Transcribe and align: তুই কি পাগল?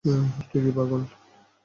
তুই 0.05 0.59
কি 0.63 0.71
পাগল? 0.71 1.01